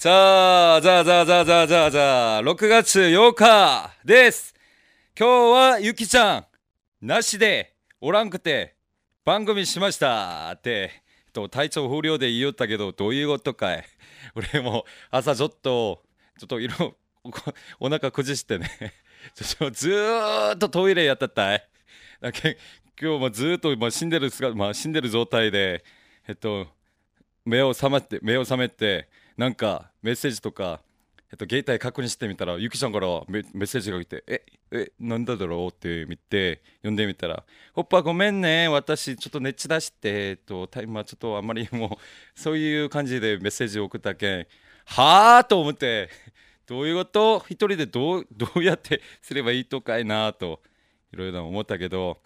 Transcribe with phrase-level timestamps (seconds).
[0.00, 4.54] さあ、ざあざあざあざあざあざあ、6月8日です。
[5.18, 6.46] 今日はゆきちゃん、
[7.04, 8.76] なしでおらんくて
[9.24, 10.92] 番組しましたって、
[11.32, 13.84] と体調不良で言いよったけど、どういうことかい。
[14.36, 16.04] 俺も朝ちょっと、
[16.38, 16.94] ちょっと色、
[17.24, 17.32] お
[17.86, 18.70] お腹崩してね、
[19.34, 21.68] ちょずーっとトイレやったったい。
[22.20, 22.56] だけ
[23.02, 25.84] 今日もずーっと、まあ、死んでる姿、まあ、死んでる状態で、
[26.28, 26.68] えっと、
[27.44, 29.08] 目を覚まって目を覚めて
[29.38, 30.80] なんかメッセージとか、
[31.30, 34.42] えっと、携帯確認してみたらゆきちゃんからメッセージが来て「え
[34.72, 37.44] えなんだだろう?」って見て読んでみたら
[37.76, 39.96] 「おっぱごめんね私ちょっと熱出して、
[40.30, 44.46] えっと、タイマーちょっとあんまり もうそういう感じでメッセージを送ったけん
[44.86, 46.10] はあと思って
[46.66, 47.40] どういうこと？
[47.48, 50.60] 一人でどうどうやってすればいいとかいなと
[51.12, 52.20] いろいろ思ったけど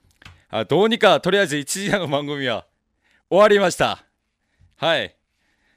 [0.48, 2.66] あどうにかとりあえず1時間の番組は
[3.28, 4.04] 終わりました。
[4.76, 5.14] はい。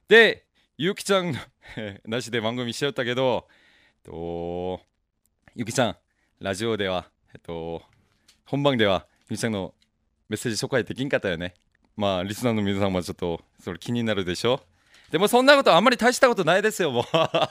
[0.07, 0.45] で、
[0.77, 1.34] ゆきちゃん
[2.05, 3.47] なしで番組しちゃったけど、
[4.05, 4.81] えっと、
[5.55, 5.98] ゆきちゃん、
[6.41, 7.81] ラジオでは、えっと、
[8.45, 9.73] 本番では、ゆきちゃんの
[10.27, 11.53] メッセージ紹介できんかったよね。
[11.96, 14.65] まあ、リスナーの皆さんもちょっと、それ気になるでしょ
[15.12, 17.05] でもそんなことあんまり大したことないですよ、もう。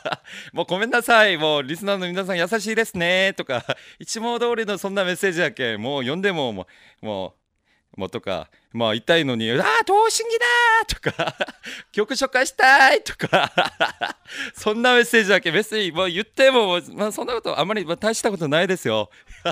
[0.55, 1.39] もうごめんなさい。
[1.39, 3.33] もうリスナーの皆さん優しいですね。
[3.39, 3.65] とか、
[3.99, 6.67] いつも通りのそんなメッセージやけ、もう読んでも、も
[7.01, 7.35] う、も
[7.97, 11.37] もとか、まあ痛いのに、ああ、等身技だとか、
[11.93, 13.53] 曲紹介したいとか、
[14.55, 19.11] そんなメッセージだけ、メッセージ、もう言っても、まあ、そんなことあまり、まあ、大したことないですよ。
[19.47, 19.51] っ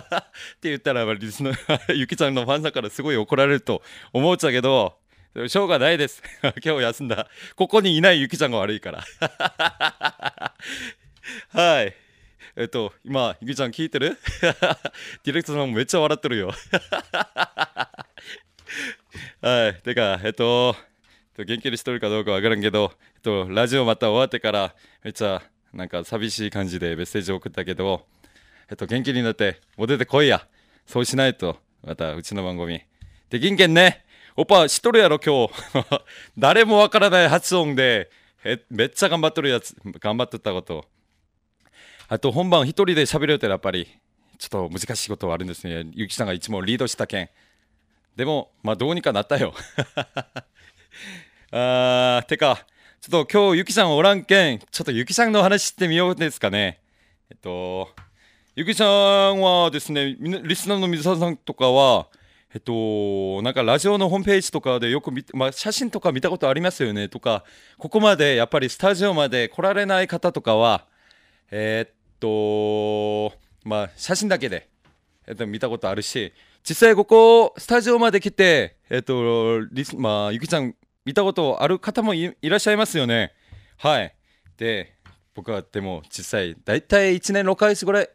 [0.61, 4.99] て言ったら、まあ、リスナー、 ゆきちゃんのファンだからすごい怒られると思っちゃうけど、
[5.47, 6.23] しょうがないです。
[6.63, 7.29] 今日休んだ。
[7.57, 9.05] ここにいないゆきちゃんが悪いから。
[11.53, 12.02] はい。
[12.55, 14.19] えっと、今、ゆきちゃん聞いてる？
[15.25, 16.53] ディレクターさんもめっちゃ笑ってるよ。
[19.41, 19.81] はい。
[19.83, 20.77] てか、えっと、
[21.39, 28.07] 元気にしとるかどうかわからんけど、えっと、ラジオまた終わってから、めっちゃ、なんか寂しい感じでメッセージを送ったけど、
[28.69, 30.47] えっと、元気になって、もう出てこいや。
[30.87, 32.83] そうしないと、また、うちの番組。
[33.31, 34.05] できんけんね。
[34.37, 35.55] おっぱ、知っとるやろ、今日。
[36.37, 38.11] 誰もわからない発音で、
[38.45, 40.92] えめっちゃ頑張っとるやつ、頑張っとったこと。
[42.09, 43.87] あと、本番一人で喋るとやっぱり、
[44.39, 45.87] ちょっと難しいことはあるんですね。
[45.93, 47.29] ゆきさんがいつもリードしたけん。
[48.17, 49.55] でも、まあ、どうにかなったよ。
[51.53, 52.67] あー、てか、
[53.01, 56.81] ちょっと今日ゆきさんおらんけん、ちょっとゆきさんの話してみようですかね。
[57.31, 57.89] えっと、
[58.55, 62.09] ゆきさんはですね、リスナーの水沢さんとかは、
[62.55, 67.45] えっと、なんかラジオのホームページとかでよく見て、まあ、写真とか見たことありますよねとか、
[67.79, 70.87] ここまでやっぱりスタジオまで来られない方とかは、
[71.55, 74.71] えーっと、まあ、写真だけで、
[75.27, 76.33] えっと、見たことあるし、
[76.67, 80.75] 実際ここ、スタジオまで来て、えっと、リスまあ、ゆきちゃん
[81.05, 83.35] 見たことある方もいらっしゃいますよね。
[83.77, 84.15] はい。
[84.57, 84.95] で、
[85.35, 88.09] 僕はでも実際、大体1年6ヶ月ぐらい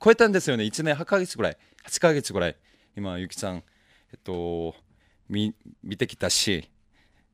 [0.00, 0.62] 超えたんですよね。
[0.62, 1.56] 1年8ヶ月ぐらい、
[1.88, 2.56] 8ヶ月ぐらい。
[2.96, 4.72] 今、ゆきちゃん、えっと、
[5.28, 6.70] 見見てきたし、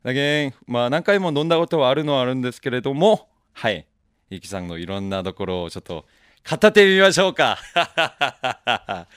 [0.03, 3.87] だけ、まあ、何回も飲んだことはあるのはあるんですけれども、はい。
[4.31, 6.07] ゆきさんのいろんなところをちょっと
[6.49, 7.59] 語ってみましょうか。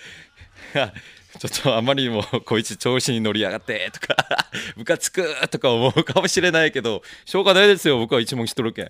[1.39, 4.15] ちょっとあまりにもこいつ調子に乗りやがってとか
[4.75, 7.99] ムカつくとか思うかもしれないけどしょうがないですよ。
[7.99, 8.89] 僕は一問しとるけん。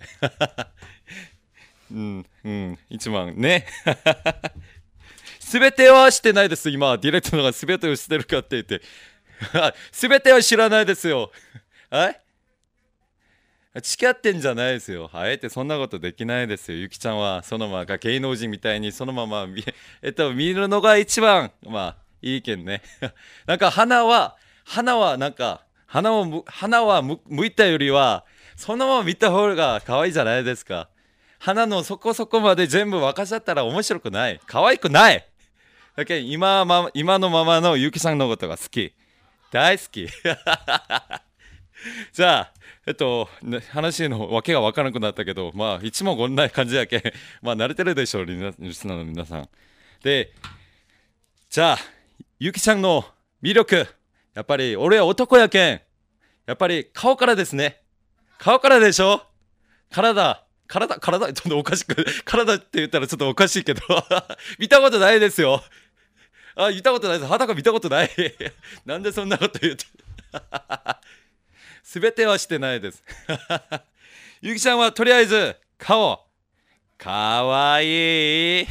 [1.92, 3.68] うんうん一問ね。
[5.40, 6.70] 全てはしてないです。
[6.70, 8.82] 今ディレクターが全てをしてるかって言って。
[9.92, 11.34] 全ては知らないですよ。
[11.90, 12.23] はい
[13.82, 15.10] 付き合ってんじゃないですよ。
[15.14, 16.78] あえてそんなことできないですよ。
[16.78, 19.64] ゆきちゃんはそのまま芸能人みたいにそのまま見,
[20.04, 22.84] えっと、見るのが一番まあいいけんね。
[23.48, 28.26] なんか花は花はなんか花を花は向いたよりは
[28.56, 30.90] そのまま見た方が可愛いじゃないですか。
[31.40, 34.40] 花のそこそこまで全部沸かしちゃったら面白くない。
[34.46, 35.28] 可愛くない。
[35.96, 38.94] だけ今ま今のままのゆきさんのことが好き。
[39.52, 40.08] 大好き。
[42.14, 42.54] じゃあ、
[42.86, 43.30] えっと、
[43.72, 48.38] 話のわけが分からなくなったけど、まあ、いつもこんな感じやけ、 まあ、慣れてるでしょう、リ
[48.74, 49.50] スナーの皆さん。
[50.04, 50.34] で、
[51.50, 51.78] じゃあ、
[52.40, 53.06] ゆきちゃんの
[53.42, 53.88] 魅力、
[54.34, 55.82] やっぱり、俺は男やけん、
[56.46, 57.82] やっぱり顔からですね。
[58.38, 59.24] 顔からでしょ
[59.90, 63.82] 体、体、体、 ちょっとおかしく、体って言ったらちょっとおかしいけど、
[64.58, 65.64] 見たことないですよ。
[66.56, 67.30] あ、見たことないです。
[67.30, 68.10] 裸見たことない。
[68.86, 69.86] なんでそんなこと言って。
[71.84, 73.04] すべてはしてないです。
[74.42, 76.26] ゆきちゃんはとりあえず顔
[76.98, 78.68] かわいい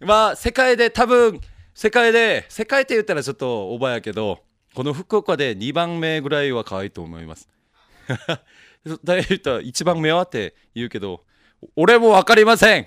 [0.00, 1.40] まあ世界で多分
[1.74, 4.42] 世界で世界って言ったらちょっとオーバーやけど
[4.74, 7.48] この福岡で2番目ぐらいは可愛いと思います
[9.04, 11.24] ダイエット一番目はって言うけど、
[11.76, 12.86] 俺もわかりません。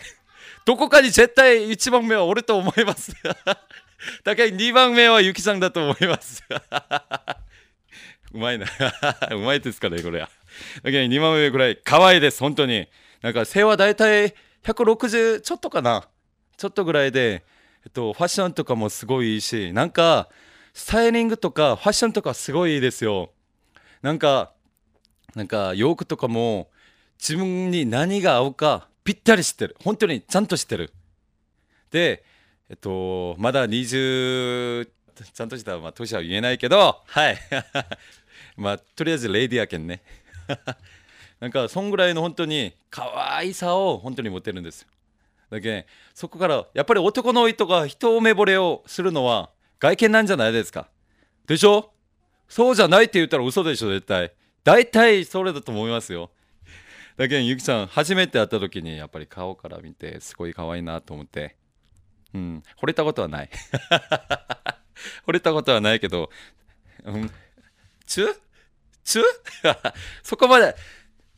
[0.65, 3.13] どこかに絶対一番目は俺と思います。
[4.23, 6.43] だけど2番目はゆきさんだと思います。
[8.33, 8.67] うまいな。
[9.31, 10.29] うまいですかね、これは。
[10.83, 12.87] だけど2番目ぐらい可愛いです、本当に。
[13.21, 16.07] なんか背はだいたい160ちょっとかな。
[16.57, 17.43] ちょっとぐらいで、
[17.85, 20.29] えっと、ファッションとかもすごいいいし、なんか、
[20.73, 23.31] スタイリングとかファッションとかすごいいいですよ。
[24.01, 24.53] なんか、
[25.35, 26.69] なんか洋服とかも
[27.19, 29.75] 自分に何が合うかぴったり知ってる。
[29.83, 30.91] 本当にちゃんと知ってる。
[31.91, 32.23] で、
[32.69, 34.87] えっと、まだ20、
[35.33, 37.37] ちゃんとしたまあ年は言えないけど、はい。
[38.57, 40.01] まあ、とりあえずレイディアけんね。
[41.39, 44.87] なんか、そんぐらいの本当に可愛さを本当に持ってるんですよ。
[45.49, 49.49] だけそこからやっぱり男の人が一目惚れをするのは
[49.81, 50.87] 外見なんじゃないですか
[51.45, 51.91] でしょ？
[52.47, 54.31] そうじゃないって言ったら嘘でしょ絶対
[54.63, 56.31] 大体それだと思いますよ
[57.17, 61.55] だけどゆきさん初めて会った時にやっぱり顔から見てすごい可愛いなと思って。
[62.33, 62.63] うん。
[62.81, 63.49] 惚れたことはない。
[65.27, 66.29] 惚れたことはないけど
[67.03, 67.31] うん。
[68.05, 68.35] チュ？
[69.03, 69.23] チュ？
[70.23, 70.75] そこまで。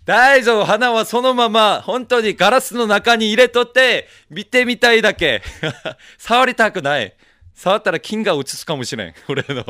[0.05, 0.65] 大丈夫。
[0.65, 5.41] 花はそのまま本当にガラスの中に入れとって見てみたいだけ。
[6.17, 7.15] 触りたくない。
[7.53, 9.13] 触ったら金が映すかもしれん。
[9.29, 9.63] 俺の。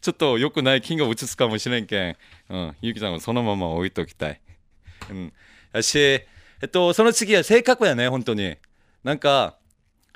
[0.00, 2.16] ちょっと良くない金が映すかもしれんけん。
[2.48, 2.76] うん。
[2.80, 4.40] ゆきさんはそのまま置いときたい。
[5.10, 5.32] うん。
[5.72, 6.26] やし、え
[6.66, 8.56] っと、その次は性格やね、本当に。
[9.02, 9.56] なんか、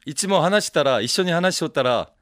[0.04, 2.12] 一問話したら、一緒に話しとったら、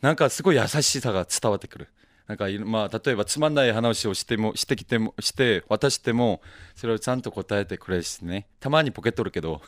[0.00, 1.88] なんかすごい優しさが伝わってくる。
[2.26, 6.42] なんか、まあ、例えばつまんない話をしても、してきても、して渡しても、
[6.74, 8.46] それをちゃんと答えてくれるしね。
[8.60, 9.62] たまにボケとるけど。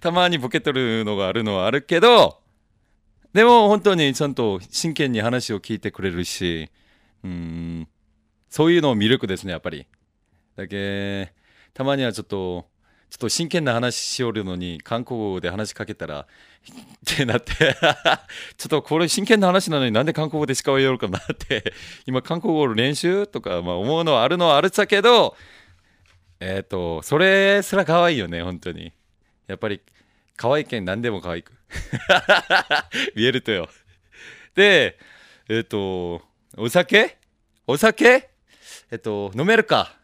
[0.00, 2.40] たまにボケとるのがあるのはあるけど、
[3.32, 6.70] でも本当にちゃんと真剣に話を聞いてくれるし、
[7.24, 7.88] うん、
[8.48, 9.86] そういうの魅力ですね、やっぱり。
[10.58, 11.32] だけ、
[11.72, 12.66] たまにはちょっと、
[13.10, 17.54] ちょっと真剣な話しよるのに、韓国語で話しかけたら、ってなって
[18.58, 21.72] ちょっとこれ真剣な話なのになんで韓国語でしか言よるかなって
[22.04, 25.36] 今韓国語の練習とか、まあ、思うのはあるのはあるっちゃけど、
[26.40, 28.92] えっ、と、それすら可愛いよね、本当に。
[29.46, 29.80] やっぱり、
[30.36, 31.52] 可愛いけん何でも可愛く。
[33.14, 33.68] 見えるとよ。
[34.54, 34.98] で
[35.48, 36.22] えっ、と
[36.56, 37.16] お酒？
[37.66, 38.28] お酒？
[38.90, 39.97] えっ、と飲めるか。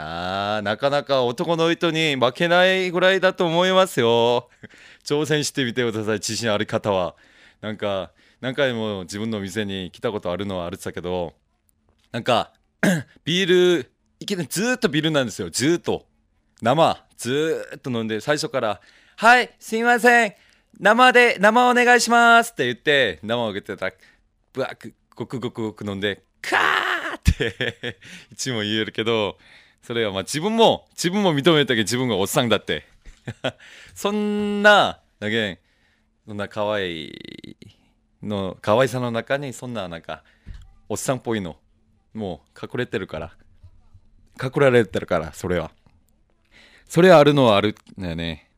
[0.00, 4.48] あーなかなか男の人に負けないぐらいだと思いますよ。
[5.04, 7.14] 挑戦してみてください自信ある方は。
[7.60, 11.34] なんか何回も自分の店に来たことあるのはあるっだけど
[12.12, 12.52] なんか
[13.24, 15.50] ビールいきなりずっとビールなんですよ。
[15.50, 16.06] ずっと。
[16.62, 18.80] 生ずっと飲んで最初から
[19.16, 20.34] はい、すみません。
[20.78, 22.52] 生で、生お願いします。
[22.52, 23.92] って言って、生をあげてたら、
[24.54, 26.60] ぶわく、ごくごくごく飲んで、カー
[27.18, 27.98] って
[28.32, 29.36] 一も言えるけど、
[29.82, 32.86] それはまあ自分も、自分も認めたけど自分がおっさんだって。
[33.94, 35.60] そんな、だけ
[36.26, 37.56] そんな可愛い
[38.22, 40.22] の、可愛さの中に、そんななんか、
[40.88, 41.56] おっさんっぽいの、
[42.14, 43.36] もう隠れてるから。
[44.42, 45.70] 隠られてるから、それは。
[46.88, 48.50] それはあるのはあるんだよね。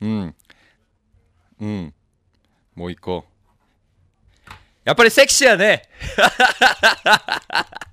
[0.00, 0.34] うん
[1.60, 1.94] うん
[2.74, 3.24] もう一個
[4.84, 5.82] やっぱりセクシーやね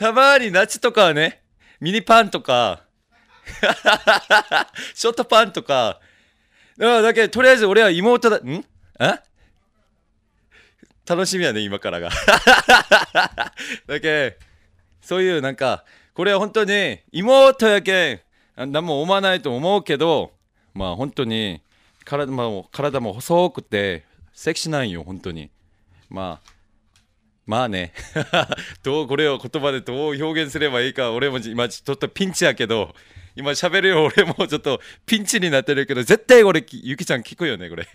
[0.00, 1.42] たまに夏とかはね
[1.78, 2.84] ミニパンとか
[4.94, 6.00] ショートパンとか
[6.78, 8.64] だけどとりあえず俺は妹だん？
[8.98, 9.22] あ？
[11.06, 12.08] 楽しみやね今からが。
[13.86, 14.38] だけ
[15.02, 15.84] そういうなんか
[16.14, 18.20] これは本当に妹やけん
[18.72, 20.32] 何も思わないと思うけど
[20.72, 21.60] まあ本当に
[22.06, 25.50] 体も体も細くてセクシーなんよ本当に。
[26.08, 26.50] まあ
[27.46, 27.92] まあね
[28.82, 32.94] どうこれを言葉でどう表現すればいいか俺も今ちょっとピンチやけど
[33.34, 37.86] 今喋るよ俺もちょっとピンチになってるけど絶対俺ゆきちゃん聞くよねこれ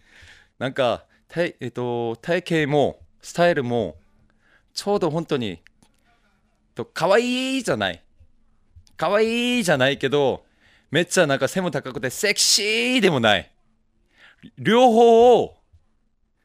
[0.58, 3.98] なんか体,、えっと、体型もスタイルも
[4.74, 5.60] ちょうど本当に
[6.74, 8.02] と可愛いじゃない
[8.96, 10.44] 可愛いじゃないけど、
[10.90, 13.50] めっちゃなんか背も高くてセクシーでもない。
[14.58, 15.56] 両方を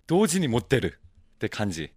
[0.08, 1.00] 同時に持ってる
[1.36, 1.91] って感じ。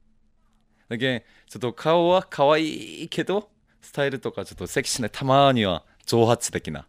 [0.89, 3.51] だけちょっと顔は可愛いけど、
[3.81, 6.87] スタイルとかちょっとセクシーなたまには蒸発的な。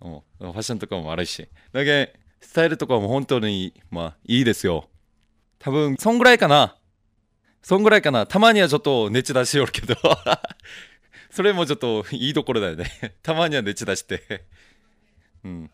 [0.00, 1.48] ファッションとかも悪いし。
[1.72, 4.88] だけスタイルとかも本当に、まあ、いいですよ。
[5.58, 6.76] 多分、そんぐらいかな。
[7.62, 8.26] そんぐらいかな。
[8.26, 9.94] たまにはちょっと熱出しよるけど
[11.34, 14.44] それもちょっといいところだよねたまには熱出して
[15.44, 15.70] うん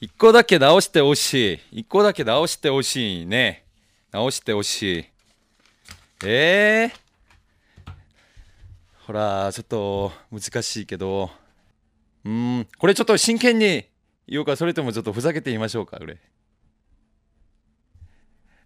[0.00, 3.66] 一個だけ直してほしい一個だけ直してほしいね
[4.12, 5.09] 直してほしい
[6.22, 7.90] えー、
[9.06, 11.30] ほらちょっと難しいけど。
[12.24, 12.68] うん。
[12.78, 13.86] これちょっと真剣に
[14.28, 16.18] 言おうかそれともちょっとふざけて言いましょうかこれ。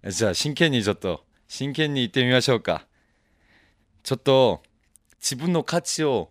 [0.06, 2.86] じゃあ真剣にちょっと真剣に言ってみましょうか。
[4.02, 4.62] ちょっと
[5.20, 6.30] 自分の価値を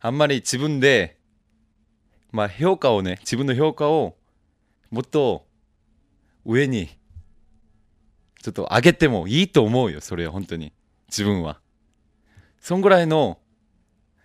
[0.00, 1.18] あんまり自分で
[2.30, 4.16] まあ評価をね自分の評価を
[4.90, 5.46] もっと
[6.44, 6.97] 上に
[8.42, 10.72] ちょっと上げてもいいと思うよそれは本当に。
[11.08, 11.60] 自分は。
[12.60, 13.38] そんぐらいの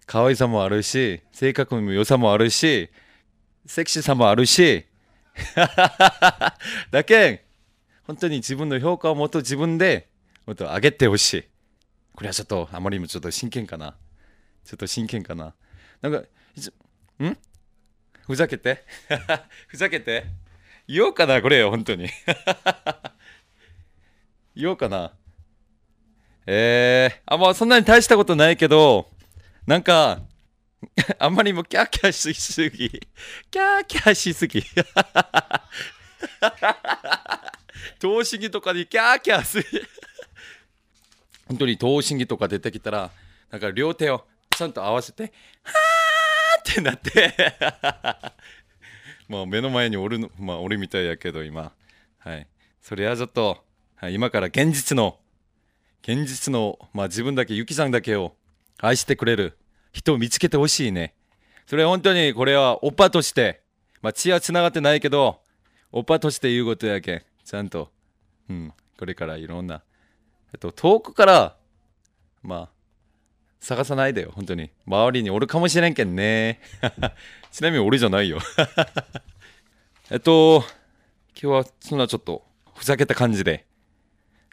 [0.06, 2.90] 可愛さもあるし性格の良さもあるし
[3.66, 4.86] セクシーさもあるし
[6.92, 7.46] だけ
[8.06, 10.10] 本当に自分の評価をもっと自分で
[10.46, 11.44] もっと上げてほしい。
[12.16, 13.96] これはちょっとあまりにもちょっと真剣かな。
[14.66, 15.56] ちょっと真剣かな。
[16.02, 16.20] なんか
[17.24, 17.38] ん？
[18.28, 18.84] ふざけて？
[19.68, 20.26] ふざけて？
[20.88, 22.10] 言おうかなこれよ本当に。
[24.56, 25.14] 言おうかな。
[26.46, 29.08] えー、あまあそんなに大したことないけど
[29.66, 30.20] なんか
[31.18, 32.90] あんまりもキャーキャーしすぎ。
[32.90, 34.62] キャーキャーしすぎ。
[38.00, 39.66] 投資着とかにキャーキャーする
[41.48, 43.12] 本当に投資着とか出てきたら
[43.50, 45.32] なんか両手をちゃんと合わせて
[45.64, 47.34] はーってなって。
[49.30, 51.72] まあ目の前におるのまあ俺みたいやけど今。
[52.20, 52.48] はい。
[52.82, 53.64] それはちょっと、
[53.96, 55.18] はい、今から現実の
[56.04, 58.36] 現実のまあ自分だけゆきさんだけを
[58.78, 59.58] 愛してくれる
[59.94, 61.16] 人を見つけてほしいね。
[61.66, 63.62] それ本当にこれはオッパとして
[64.02, 65.40] まあ血はつながってないけど
[65.94, 67.90] オッパとして言うことやけんちゃんと。
[68.50, 69.82] うんこれからいろんな。
[70.54, 71.56] えっと遠くから
[72.42, 72.70] まあ
[73.62, 74.72] 探さないでよ本当に。
[74.86, 76.60] 周りにおるかもしれんけんね。
[77.50, 78.40] ちなみに俺じゃないよ。
[80.12, 80.66] えっと
[81.42, 82.46] 今日はそんなちょっと
[82.76, 83.66] ふざけた感じで。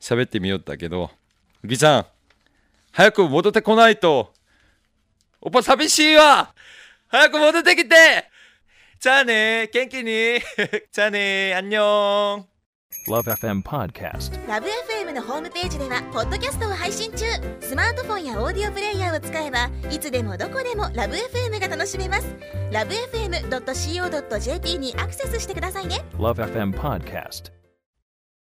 [0.00, 1.10] 喋ってみよったけど
[1.62, 2.06] ゆきちゃん
[2.92, 4.32] 早く戻ってこないと。
[5.40, 6.52] おっぱ寂しいわ。
[7.08, 7.96] 早く戻ってきて。
[8.98, 10.40] じゃあね元気に。
[10.92, 12.46] じゃあねアンニョン
[13.08, 14.46] Love FM Podcast.
[14.48, 17.24] ラブ f m のホームページではポッドキャストを配信中。
[17.60, 22.26] スマートフォンやオーディオプレイヤーを使えばいつでもどこでもラブ f m が楽しめます。
[22.72, 26.04] ラブ FM.co.jp にアクセスしてくださいね。
[26.18, 27.59] Love FM Podcast.